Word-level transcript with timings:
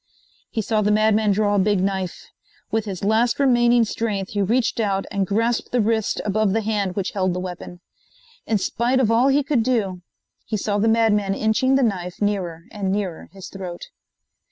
He 0.49 0.63
saw 0.63 0.81
the 0.81 0.89
madman 0.89 1.29
draw 1.31 1.53
a 1.53 1.59
big 1.59 1.79
knife. 1.79 2.31
With 2.71 2.85
his 2.85 3.03
last 3.03 3.39
remaining 3.39 3.83
strength 3.85 4.31
he 4.31 4.41
reached 4.41 4.79
out 4.79 5.05
and 5.11 5.27
grasped 5.27 5.71
the 5.71 5.79
wrist 5.79 6.19
above 6.25 6.53
the 6.53 6.61
hand 6.61 6.95
which 6.95 7.11
held 7.11 7.35
the 7.35 7.39
weapon. 7.39 7.81
In 8.47 8.57
spite 8.57 8.99
of 8.99 9.11
all 9.11 9.27
he 9.27 9.43
could 9.43 9.61
do 9.61 10.01
he 10.43 10.57
saw 10.57 10.79
the 10.79 10.87
madman 10.87 11.35
inching 11.35 11.75
the 11.75 11.83
knife 11.83 12.19
nearer 12.19 12.63
and 12.71 12.91
nearer 12.91 13.29
his 13.31 13.47
throat. 13.49 13.89